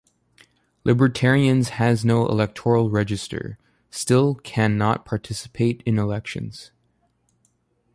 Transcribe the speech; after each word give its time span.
Libertarians 0.83 1.69
has 1.77 2.03
no 2.03 2.25
electoral 2.27 2.89
register, 2.89 3.59
still 3.91 4.33
can 4.33 4.75
not 4.75 5.05
participate 5.05 5.83
in 5.85 5.99
elections. 5.99 6.71